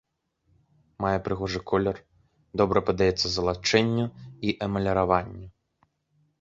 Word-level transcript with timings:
Мае 1.05 1.19
прыгожы 1.27 1.59
колер, 1.73 1.97
добра 2.63 2.79
паддаецца 2.89 3.27
залачэнню 3.35 4.05
і 4.11 4.49
эмаліраванню. 4.69 5.47